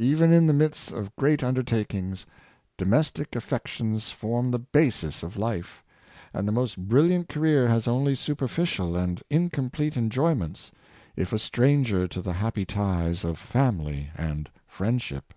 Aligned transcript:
Even 0.00 0.32
in 0.32 0.48
the 0.48 0.52
midst 0.52 0.90
of 0.90 1.14
great 1.14 1.40
undertakings, 1.40 2.26
domes 2.76 3.12
tic 3.12 3.36
affections 3.36 4.10
form 4.10 4.50
the 4.50 4.58
basis 4.58 5.22
of 5.22 5.36
life; 5.36 5.84
and 6.34 6.48
the 6.48 6.50
most 6.50 6.88
bril 6.88 7.06
liant 7.08 7.28
career 7.28 7.68
has 7.68 7.86
only 7.86 8.16
superficial 8.16 8.96
and 8.96 9.22
incomplete 9.30 9.96
enjoy 9.96 10.34
ments, 10.34 10.72
if 11.14 11.32
a 11.32 11.38
stranger 11.38 12.08
to 12.08 12.20
the 12.20 12.32
happy 12.32 12.64
ties 12.64 13.22
of 13.22 13.38
family 13.38 14.10
and 14.16 14.50
friendship." 14.66 15.32